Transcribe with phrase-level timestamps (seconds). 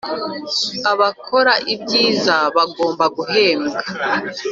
[0.91, 3.79] abakora ibyiza bakwiye guhembwa